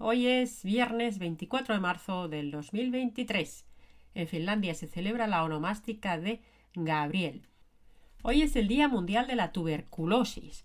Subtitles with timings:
[0.00, 3.64] Hoy es viernes 24 de marzo del 2023.
[4.14, 6.40] En Finlandia se celebra la onomástica de
[6.76, 7.42] Gabriel.
[8.22, 10.64] Hoy es el Día Mundial de la Tuberculosis.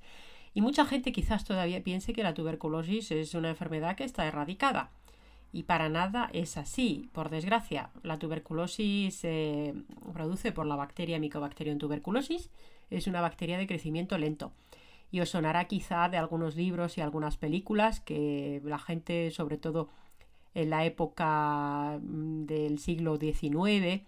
[0.53, 4.91] Y mucha gente quizás todavía piense que la tuberculosis es una enfermedad que está erradicada.
[5.51, 7.89] Y para nada es así, por desgracia.
[8.03, 9.73] La tuberculosis se
[10.13, 12.51] produce por la bacteria Mycobacterium tuberculosis.
[12.91, 14.51] Es una bacteria de crecimiento lento.
[15.13, 19.87] Y os sonará quizá de algunos libros y algunas películas que la gente, sobre todo
[20.55, 24.01] en la época mm, del siglo XIX,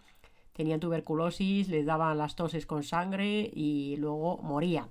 [0.51, 4.89] tenían tuberculosis, les daban las toses con sangre y luego morían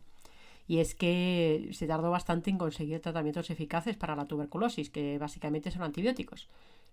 [0.67, 5.71] y es que se tardó bastante en conseguir tratamientos eficaces para la tuberculosis, que básicamente
[5.71, 6.49] son antibióticos.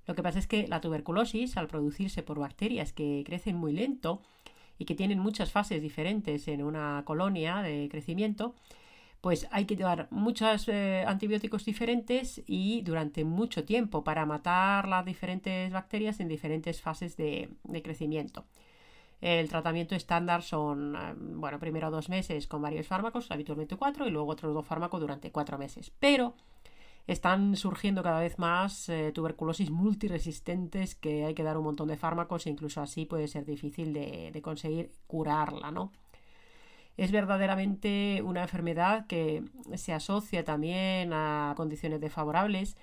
[0.07, 4.21] Lo que pasa es que la tuberculosis, al producirse por bacterias que crecen muy lento
[4.77, 8.55] y que tienen muchas fases diferentes en una colonia de crecimiento,
[9.21, 15.05] pues hay que llevar muchos eh, antibióticos diferentes y durante mucho tiempo para matar las
[15.05, 17.49] diferentes bacterias en diferentes fases de
[17.83, 18.45] crecimiento.
[19.21, 24.11] El tratamiento estándar son, eh, bueno, primero dos meses con varios fármacos, habitualmente cuatro, y
[24.11, 25.91] luego otros dos fármacos durante cuatro meses.
[25.99, 26.33] Pero
[27.05, 31.97] están surgiendo cada vez más eh, tuberculosis multiresistentes que hay que dar un montón de
[31.97, 35.91] fármacos e incluso así puede ser difícil de conseguir curarla, ¿no?
[37.01, 42.77] Es verdaderamente una enfermedad que se asocia también a condiciones desfavorables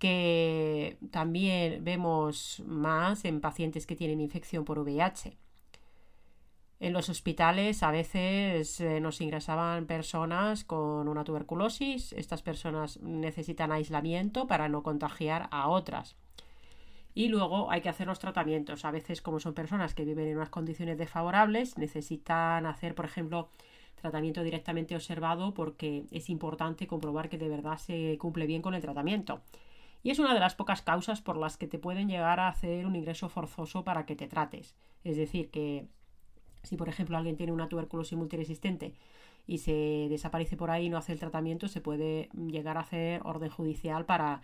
[0.00, 5.36] que también vemos más en pacientes que tienen infección por VIH.
[6.80, 12.12] En los hospitales a veces eh, nos ingresaban personas con una tuberculosis.
[12.14, 16.16] Estas personas necesitan aislamiento para no contagiar a otras.
[17.18, 18.84] Y luego hay que hacer los tratamientos.
[18.84, 23.48] A veces, como son personas que viven en unas condiciones desfavorables, necesitan hacer, por ejemplo,
[23.96, 28.82] tratamiento directamente observado porque es importante comprobar que de verdad se cumple bien con el
[28.82, 29.40] tratamiento.
[30.04, 32.86] Y es una de las pocas causas por las que te pueden llegar a hacer
[32.86, 34.76] un ingreso forzoso para que te trates.
[35.02, 35.88] Es decir, que
[36.62, 38.94] si, por ejemplo, alguien tiene una tuberculosis multiresistente
[39.48, 43.22] y se desaparece por ahí y no hace el tratamiento, se puede llegar a hacer
[43.24, 44.42] orden judicial para,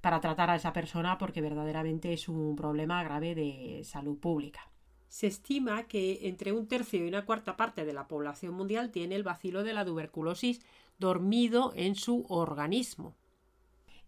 [0.00, 4.70] para tratar a esa persona porque verdaderamente es un problema grave de salud pública.
[5.08, 9.14] Se estima que entre un tercio y una cuarta parte de la población mundial tiene
[9.14, 10.64] el bacilo de la tuberculosis
[10.98, 13.14] dormido en su organismo.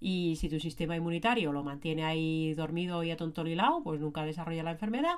[0.01, 4.71] Y si tu sistema inmunitario lo mantiene ahí dormido y atontolilado, pues nunca desarrolla la
[4.71, 5.17] enfermedad.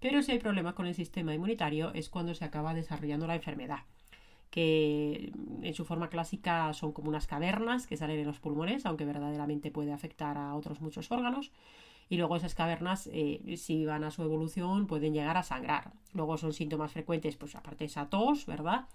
[0.00, 3.84] Pero si hay problemas con el sistema inmunitario es cuando se acaba desarrollando la enfermedad
[4.52, 5.32] que
[5.62, 9.70] en su forma clásica son como unas cavernas que salen en los pulmones, aunque verdaderamente
[9.70, 11.50] puede afectar a otros muchos órganos.
[12.10, 15.92] Y luego esas cavernas, eh, si van a su evolución, pueden llegar a sangrar.
[16.12, 18.88] Luego son síntomas frecuentes, pues aparte esa tos, ¿verdad?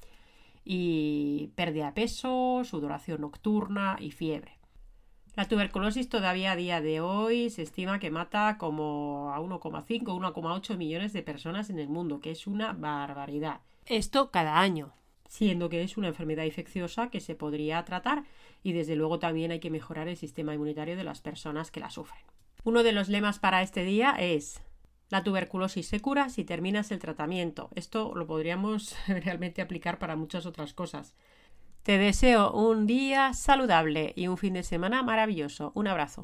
[0.63, 4.59] Y pérdida de peso, sudoración nocturna y fiebre.
[5.35, 10.19] La tuberculosis todavía a día de hoy se estima que mata como a 1,5 o
[10.19, 13.61] 1,8 millones de personas en el mundo, que es una barbaridad.
[13.87, 14.93] Esto cada año,
[15.27, 18.23] siendo que es una enfermedad infecciosa que se podría tratar
[18.63, 21.89] y desde luego también hay que mejorar el sistema inmunitario de las personas que la
[21.89, 22.23] sufren.
[22.63, 24.61] Uno de los lemas para este día es
[25.09, 27.69] la tuberculosis se cura si terminas el tratamiento.
[27.75, 31.15] Esto lo podríamos realmente aplicar para muchas otras cosas.
[31.83, 35.71] Te deseo un día saludable y un fin de semana maravilloso.
[35.75, 36.23] Un abrazo.